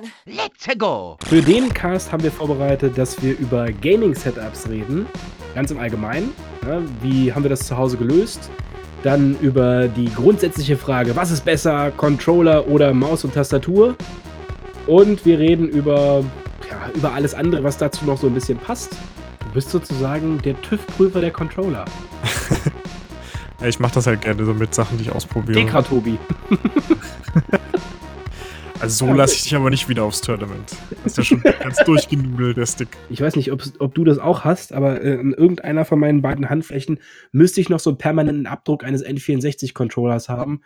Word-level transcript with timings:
On! 0.00 0.10
Let's 0.24 0.78
go! 0.78 1.16
Für 1.26 1.42
den 1.42 1.72
Cast 1.72 2.12
haben 2.12 2.22
wir 2.22 2.30
vorbereitet, 2.30 2.96
dass 2.96 3.22
wir 3.22 3.38
über 3.38 3.70
Gaming-Setups 3.70 4.68
reden, 4.68 5.06
ganz 5.54 5.70
im 5.70 5.78
Allgemeinen. 5.78 6.32
Ja, 6.66 6.80
wie 7.02 7.32
haben 7.32 7.42
wir 7.42 7.50
das 7.50 7.66
zu 7.66 7.76
Hause 7.76 7.96
gelöst? 7.96 8.50
Dann 9.02 9.38
über 9.40 9.88
die 9.88 10.12
grundsätzliche 10.12 10.76
Frage, 10.76 11.16
was 11.16 11.30
ist 11.30 11.44
besser, 11.44 11.90
Controller 11.90 12.68
oder 12.68 12.92
Maus 12.92 13.24
und 13.24 13.34
Tastatur? 13.34 13.96
Und 14.86 15.24
wir 15.24 15.38
reden 15.38 15.68
über, 15.68 16.24
ja, 16.70 16.90
über 16.94 17.12
alles 17.12 17.34
andere, 17.34 17.64
was 17.64 17.78
dazu 17.78 18.04
noch 18.04 18.18
so 18.18 18.26
ein 18.26 18.34
bisschen 18.34 18.58
passt. 18.58 18.92
Du 19.40 19.54
bist 19.54 19.70
sozusagen 19.70 20.40
der 20.42 20.60
TÜV-Prüfer 20.60 21.20
der 21.20 21.30
Controller. 21.30 21.84
ich 23.64 23.80
mache 23.80 23.94
das 23.94 24.06
halt 24.06 24.22
gerne 24.22 24.44
so 24.44 24.54
mit 24.54 24.74
Sachen, 24.74 24.98
die 24.98 25.04
ich 25.04 25.12
ausprobiere. 25.12 25.60
Dekra-Tobi. 25.60 26.18
Also 28.80 29.06
so 29.06 29.12
lasse 29.12 29.34
ich 29.34 29.42
dich 29.42 29.54
aber 29.54 29.68
nicht 29.68 29.88
wieder 29.90 30.04
aufs 30.04 30.22
Tournament. 30.22 30.74
Das 31.04 31.12
ist 31.12 31.18
ja 31.18 31.24
schon 31.24 31.42
ganz 31.60 31.76
durchgenudelt, 31.84 32.56
der 32.56 32.66
Stick. 32.66 32.88
Ich 33.10 33.20
weiß 33.20 33.36
nicht, 33.36 33.52
ob 33.52 33.94
du 33.94 34.04
das 34.04 34.18
auch 34.18 34.44
hast, 34.44 34.72
aber 34.72 35.02
äh, 35.02 35.14
in 35.14 35.34
irgendeiner 35.34 35.84
von 35.84 36.00
meinen 36.00 36.22
beiden 36.22 36.48
Handflächen 36.48 36.98
müsste 37.30 37.60
ich 37.60 37.68
noch 37.68 37.80
so 37.80 37.90
einen 37.90 37.98
permanenten 37.98 38.46
Abdruck 38.46 38.82
eines 38.82 39.04
N64-Controllers 39.04 40.30
haben, 40.30 40.62